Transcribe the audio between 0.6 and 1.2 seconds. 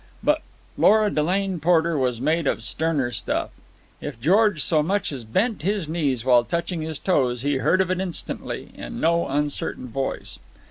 Lora